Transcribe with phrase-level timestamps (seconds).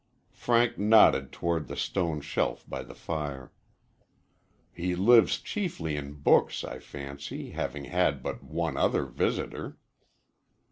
[0.33, 3.51] Frank nodded toward the stone shelf by the fire.
[4.73, 9.77] "He lives chiefly in books, I fancy, having had but one other visitor."